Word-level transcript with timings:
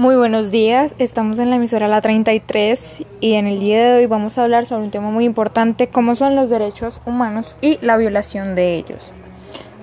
Buenos 0.00 0.52
días, 0.52 0.94
estamos 1.00 1.40
en 1.40 1.50
la 1.50 1.56
emisora 1.56 1.88
La 1.88 2.00
33 2.00 3.02
y 3.20 3.32
en 3.32 3.48
el 3.48 3.58
día 3.58 3.84
de 3.84 3.98
hoy 3.98 4.06
vamos 4.06 4.38
a 4.38 4.44
hablar 4.44 4.64
sobre 4.64 4.84
un 4.84 4.92
tema 4.92 5.10
muy 5.10 5.24
importante 5.24 5.88
como 5.88 6.14
son 6.14 6.36
los 6.36 6.48
derechos 6.48 7.00
humanos 7.04 7.56
y 7.60 7.84
la 7.84 7.96
violación 7.96 8.54
de 8.54 8.76
ellos. 8.76 9.12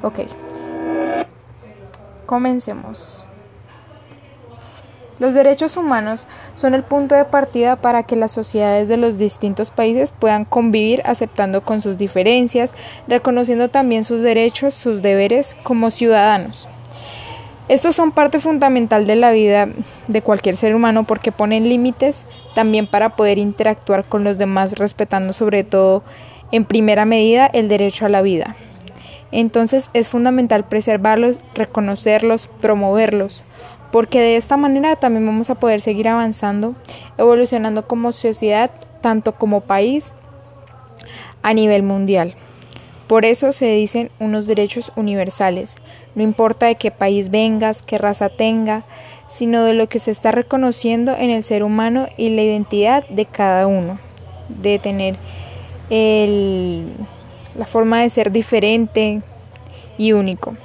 Ok, 0.03 0.19
comencemos. 2.25 3.25
Los 5.19 5.33
derechos 5.33 5.75
humanos 5.75 6.27
son 6.55 6.75
el 6.75 6.83
punto 6.83 7.13
de 7.13 7.25
partida 7.25 7.75
para 7.75 8.03
que 8.03 8.15
las 8.15 8.31
sociedades 8.31 8.87
de 8.87 8.95
los 8.95 9.17
distintos 9.17 9.69
países 9.69 10.13
puedan 10.17 10.45
convivir 10.45 11.01
aceptando 11.03 11.65
con 11.65 11.81
sus 11.81 11.97
diferencias, 11.97 12.73
reconociendo 13.09 13.67
también 13.67 14.05
sus 14.05 14.21
derechos, 14.21 14.75
sus 14.75 15.01
deberes 15.01 15.57
como 15.63 15.91
ciudadanos. 15.91 16.69
Estos 17.67 17.97
son 17.97 18.11
parte 18.11 18.39
fundamental 18.39 19.07
de 19.07 19.15
la 19.17 19.31
vida 19.31 19.67
de 20.07 20.21
cualquier 20.21 20.57
ser 20.57 20.75
humano 20.75 21.05
porque 21.05 21.31
ponen 21.31 21.69
límites 21.69 22.27
también 22.53 22.87
para 22.87 23.15
poder 23.15 23.37
interactuar 23.37 24.05
con 24.05 24.23
los 24.23 24.37
demás 24.37 24.77
respetando 24.77 25.33
sobre 25.33 25.63
todo 25.63 26.03
en 26.51 26.65
primera 26.65 27.05
medida 27.05 27.47
el 27.47 27.67
derecho 27.67 28.05
a 28.05 28.09
la 28.09 28.21
vida. 28.21 28.55
Entonces 29.31 29.89
es 29.93 30.07
fundamental 30.07 30.65
preservarlos, 30.65 31.39
reconocerlos, 31.55 32.47
promoverlos, 32.61 33.43
porque 33.91 34.19
de 34.19 34.37
esta 34.37 34.57
manera 34.57 34.95
también 34.95 35.25
vamos 35.25 35.49
a 35.49 35.55
poder 35.55 35.81
seguir 35.81 36.07
avanzando, 36.07 36.75
evolucionando 37.17 37.87
como 37.87 38.11
sociedad, 38.11 38.71
tanto 39.01 39.33
como 39.33 39.61
país 39.61 40.13
a 41.41 41.53
nivel 41.53 41.83
mundial. 41.83 42.35
Por 43.07 43.23
eso 43.25 43.51
se 43.51 43.67
dicen 43.67 44.09
unos 44.19 44.47
derechos 44.47 44.91
universales, 44.95 45.75
no 46.15 46.23
importa 46.23 46.65
de 46.65 46.75
qué 46.75 46.89
país 46.89 47.29
vengas, 47.29 47.83
qué 47.83 47.97
raza 47.99 48.29
tenga, 48.29 48.83
sino 49.27 49.63
de 49.63 49.73
lo 49.73 49.87
que 49.87 49.99
se 49.99 50.11
está 50.11 50.31
reconociendo 50.31 51.15
en 51.15 51.29
el 51.29 51.43
ser 51.43 51.63
humano 51.63 52.07
y 52.17 52.29
la 52.29 52.41
identidad 52.41 53.07
de 53.09 53.25
cada 53.25 53.67
uno, 53.67 53.99
de 54.49 54.79
tener 54.79 55.17
la 57.55 57.65
forma 57.65 58.01
de 58.01 58.09
ser 58.09 58.31
diferente 58.31 59.21
y 59.97 60.13
único. 60.13 60.57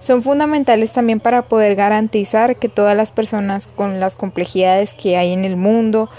Son 0.00 0.22
fundamentales 0.22 0.92
también 0.92 1.20
para 1.20 1.42
poder 1.42 1.76
garantizar 1.76 2.56
que 2.56 2.68
todas 2.68 2.96
las 2.96 3.10
personas 3.10 3.68
con 3.68 4.00
las 4.00 4.16
complejidades 4.16 4.94
que 4.94 5.16
hay 5.16 5.32
en 5.32 5.44
el 5.44 5.56
mundo, 5.56 6.10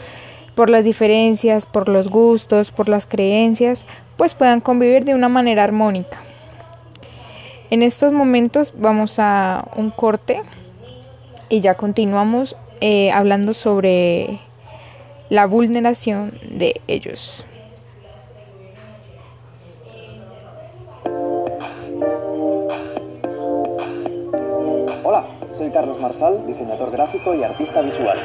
por 0.56 0.70
las 0.70 0.86
diferencias, 0.86 1.66
por 1.66 1.90
los 1.90 2.08
gustos, 2.08 2.72
por 2.72 2.88
las 2.88 3.06
creencias, 3.06 3.86
pues 4.18 4.34
puedan 4.34 4.62
convivir 4.62 5.06
de 5.06 5.14
una 5.14 5.30
manera 5.30 5.64
armónica. 5.64 6.20
En 7.70 7.84
estos 7.84 8.12
momentos 8.12 8.74
vamos 8.78 9.16
a 9.20 9.66
un 9.76 9.92
corte 9.92 10.42
y 11.50 11.62
ya 11.62 11.76
continuamos 11.76 12.56
eh, 12.82 13.12
hablando 13.12 13.54
sobre 13.54 14.40
la 15.30 15.46
vulneración 15.46 16.38
de 16.50 16.82
ellos. 16.88 17.46
Soy 25.58 25.70
Carlos 25.70 26.02
Marsal, 26.02 26.46
diseñador 26.46 26.92
gráfico 26.92 27.34
y 27.34 27.42
artista 27.42 27.82
visual. 27.82 28.18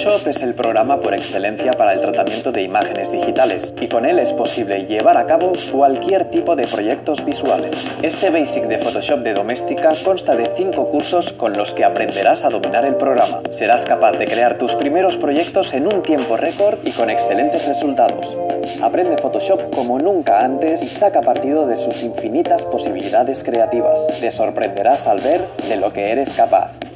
Photoshop 0.00 0.28
es 0.28 0.40
el 0.40 0.54
programa 0.54 0.98
por 0.98 1.12
excelencia 1.12 1.72
para 1.72 1.92
el 1.92 2.00
tratamiento 2.00 2.52
de 2.52 2.62
imágenes 2.62 3.12
digitales 3.12 3.74
y 3.78 3.86
con 3.86 4.06
él 4.06 4.18
es 4.18 4.32
posible 4.32 4.86
llevar 4.86 5.18
a 5.18 5.26
cabo 5.26 5.52
cualquier 5.70 6.30
tipo 6.30 6.56
de 6.56 6.66
proyectos 6.66 7.22
visuales. 7.22 7.86
Este 8.00 8.30
basic 8.30 8.64
de 8.64 8.78
Photoshop 8.78 9.18
de 9.20 9.34
doméstica 9.34 9.90
consta 10.02 10.36
de 10.36 10.50
5 10.56 10.88
cursos 10.88 11.32
con 11.32 11.54
los 11.54 11.74
que 11.74 11.84
aprenderás 11.84 12.44
a 12.44 12.48
dominar 12.48 12.86
el 12.86 12.94
programa. 12.94 13.42
Serás 13.50 13.84
capaz 13.84 14.12
de 14.12 14.24
crear 14.24 14.56
tus 14.56 14.74
primeros 14.74 15.18
proyectos 15.18 15.74
en 15.74 15.86
un 15.86 16.02
tiempo 16.02 16.38
récord 16.38 16.78
y 16.82 16.92
con 16.92 17.10
excelentes 17.10 17.68
resultados. 17.68 18.34
Aprende 18.80 19.18
Photoshop 19.18 19.74
como 19.74 19.98
nunca 19.98 20.42
antes 20.42 20.82
y 20.82 20.88
saca 20.88 21.20
partido 21.20 21.66
de 21.66 21.76
sus 21.76 22.02
infinitas 22.02 22.62
posibilidades 22.62 23.44
creativas. 23.44 24.06
Te 24.18 24.30
sorprenderás 24.30 25.06
al 25.06 25.20
ver 25.20 25.46
de 25.68 25.76
lo 25.76 25.92
que 25.92 26.10
eres 26.10 26.30
capaz. 26.30 26.89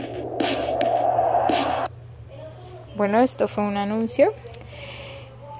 Bueno, 2.97 3.19
esto 3.19 3.49
fue 3.49 3.65
un 3.65 3.77
anuncio. 3.77 4.33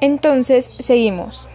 Entonces, 0.01 0.71
seguimos. 0.79 1.49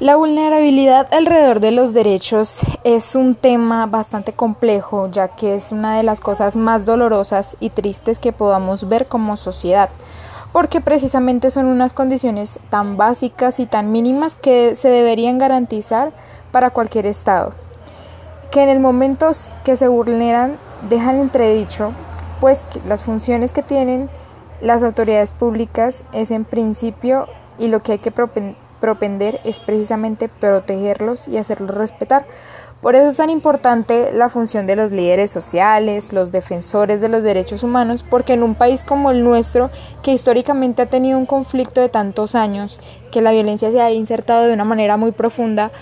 La 0.00 0.16
vulnerabilidad 0.16 1.12
alrededor 1.12 1.60
de 1.60 1.70
los 1.72 1.92
derechos 1.92 2.62
es 2.84 3.14
un 3.14 3.34
tema 3.34 3.86
bastante 3.86 4.32
complejo, 4.32 5.10
ya 5.10 5.28
que 5.28 5.54
es 5.54 5.72
una 5.72 5.96
de 5.96 6.02
las 6.02 6.20
cosas 6.20 6.56
más 6.56 6.84
dolorosas 6.84 7.56
y 7.60 7.70
tristes 7.70 8.18
que 8.18 8.32
podamos 8.32 8.88
ver 8.88 9.06
como 9.06 9.36
sociedad, 9.36 9.90
porque 10.52 10.80
precisamente 10.80 11.50
son 11.50 11.66
unas 11.66 11.92
condiciones 11.92 12.58
tan 12.70 12.96
básicas 12.96 13.60
y 13.60 13.66
tan 13.66 13.92
mínimas 13.92 14.36
que 14.36 14.74
se 14.74 14.88
deberían 14.88 15.38
garantizar 15.38 16.12
para 16.50 16.70
cualquier 16.70 17.04
Estado, 17.06 17.52
que 18.50 18.62
en 18.62 18.70
el 18.70 18.80
momento 18.80 19.30
que 19.64 19.76
se 19.76 19.88
vulneran 19.88 20.56
dejan 20.88 21.20
entredicho 21.20 21.92
pues 22.40 22.64
las 22.86 23.02
funciones 23.02 23.52
que 23.52 23.62
tienen 23.62 24.08
las 24.60 24.82
autoridades 24.82 25.32
públicas 25.32 26.04
es 26.12 26.30
en 26.30 26.44
principio 26.44 27.28
y 27.58 27.68
lo 27.68 27.80
que 27.80 27.92
hay 27.92 27.98
que 27.98 28.12
propender 28.12 29.40
es 29.44 29.60
precisamente 29.60 30.28
protegerlos 30.28 31.28
y 31.28 31.38
hacerlos 31.38 31.74
respetar. 31.74 32.26
Por 32.80 32.94
eso 32.94 33.08
es 33.08 33.16
tan 33.16 33.28
importante 33.28 34.10
la 34.12 34.30
función 34.30 34.66
de 34.66 34.76
los 34.76 34.90
líderes 34.90 35.30
sociales, 35.30 36.14
los 36.14 36.32
defensores 36.32 37.02
de 37.02 37.10
los 37.10 37.22
derechos 37.22 37.62
humanos, 37.62 38.02
porque 38.08 38.32
en 38.32 38.42
un 38.42 38.54
país 38.54 38.84
como 38.84 39.10
el 39.10 39.22
nuestro, 39.22 39.70
que 40.02 40.12
históricamente 40.12 40.82
ha 40.82 40.86
tenido 40.86 41.18
un 41.18 41.26
conflicto 41.26 41.82
de 41.82 41.90
tantos 41.90 42.34
años, 42.34 42.80
que 43.12 43.20
la 43.20 43.32
violencia 43.32 43.70
se 43.70 43.82
ha 43.82 43.92
insertado 43.92 44.46
de 44.46 44.54
una 44.54 44.64
manera 44.64 44.96
muy 44.96 45.12
profunda, 45.12 45.72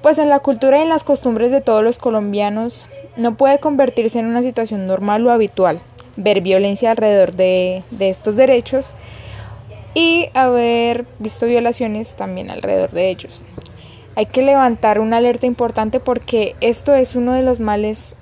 pues 0.00 0.18
en 0.18 0.28
la 0.28 0.38
cultura 0.38 0.78
y 0.78 0.82
en 0.82 0.88
las 0.88 1.02
costumbres 1.02 1.50
de 1.50 1.60
todos 1.60 1.82
los 1.82 1.98
colombianos 1.98 2.86
no 3.16 3.34
puede 3.34 3.58
convertirse 3.58 4.20
en 4.20 4.26
una 4.26 4.42
situación 4.42 4.86
normal 4.86 5.26
o 5.26 5.32
habitual 5.32 5.80
ver 6.18 6.40
violencia 6.40 6.90
alrededor 6.90 7.34
de, 7.34 7.84
estos 8.00 8.36
derechos 8.36 8.92
y 9.94 10.28
haber 10.34 11.06
visto 11.18 11.46
violaciones 11.46 12.14
también 12.14 12.50
alrededor 12.50 12.90
de 12.90 13.08
ellos. 13.08 13.44
Hay 14.16 14.26
que 14.26 14.42
levantar 14.42 14.98
una 14.98 15.18
alerta 15.18 15.46
importante 15.46 16.00
porque 16.00 16.56
esto 16.60 16.94
es 16.94 17.14
uno 17.14 17.32
de 17.32 17.42
los 17.42 17.60
males 17.60 18.16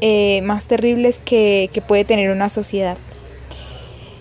eh, 0.00 0.40
más 0.42 0.66
terribles 0.66 1.18
que, 1.18 1.70
puede 1.86 2.04
tener 2.04 2.30
una 2.30 2.48
sociedad. 2.48 2.96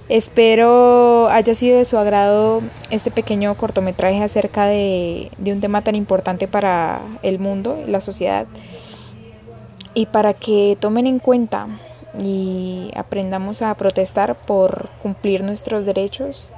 Espero 0.10 1.30
haya 1.30 1.54
sido 1.56 1.78
de 1.78 1.86
su 1.86 1.98
agrado 1.98 2.62
este 2.92 3.10
pequeño 3.10 3.56
cortometraje 3.56 4.22
acerca 4.22 4.66
de, 4.66 5.32
de 5.38 5.54
un 5.54 5.62
tema 5.62 5.82
tan 5.82 5.96
importante 5.96 6.50
para 6.50 7.02
el 7.24 7.40
mundo, 7.40 7.82
la 7.88 8.02
sociedad 8.02 8.46
y 9.94 10.08
para 10.08 10.34
que 10.34 10.78
tomen 10.80 11.08
en 11.08 11.20
cuenta 11.20 11.68
y 12.20 12.92
aprendamos 12.96 13.62
a 13.62 13.74
protestar 13.76 14.36
por 14.36 14.90
cumplir 15.02 15.44
nuestros 15.44 15.86
derechos 15.86 16.52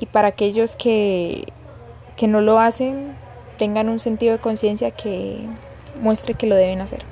y 0.00 0.06
para 0.06 0.28
aquellos 0.28 0.76
que, 0.76 1.44
que 2.16 2.28
no 2.28 2.40
lo 2.40 2.58
hacen 2.58 3.12
tengan 3.56 3.88
un 3.88 3.98
sentido 3.98 4.32
de 4.32 4.38
conciencia 4.38 4.90
que 4.90 5.40
muestre 6.00 6.34
que 6.34 6.46
lo 6.46 6.54
deben 6.54 6.80
hacer. 6.80 7.02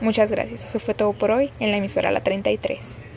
Muchas 0.00 0.30
gracias. 0.30 0.64
Eso 0.64 0.80
fue 0.80 0.94
todo 0.94 1.12
por 1.12 1.30
hoy 1.30 1.50
en 1.60 1.70
la 1.70 1.76
emisora 1.76 2.10
La 2.10 2.20
33. 2.20 3.11